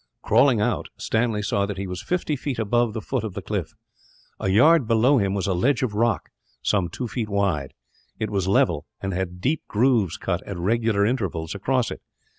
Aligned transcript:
Crawling 0.23 0.59
out, 0.59 0.89
Stanley 0.97 1.43
saw 1.43 1.67
that 1.67 1.77
he 1.77 1.85
was 1.85 2.01
fifty 2.01 2.35
feet 2.35 2.57
above 2.57 2.93
the 2.93 3.03
foot 3.03 3.23
of 3.23 3.35
the 3.35 3.41
cliff. 3.43 3.75
A 4.39 4.49
yard 4.49 4.87
below 4.87 5.19
him 5.19 5.35
was 5.35 5.45
a 5.45 5.53
ledge 5.53 5.83
of 5.83 5.93
rock, 5.93 6.31
some 6.63 6.89
two 6.89 7.07
feet 7.07 7.29
wide. 7.29 7.75
It 8.17 8.31
was 8.31 8.47
level, 8.47 8.87
and 8.99 9.13
had 9.13 9.41
deep 9.41 9.61
grooves 9.67 10.17
cut, 10.17 10.41
at 10.47 10.57
regular 10.57 11.05
intervals, 11.05 11.53
across 11.53 11.91
it. 11.91 12.01